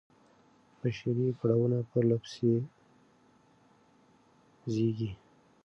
بشري 0.79 1.27
کړاوونه 1.39 1.77
پرله 1.89 2.17
پسې 2.23 2.51
زېږي. 4.73 5.11